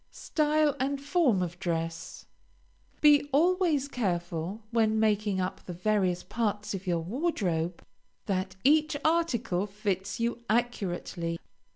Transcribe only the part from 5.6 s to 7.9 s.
the various parts of your wardrobe,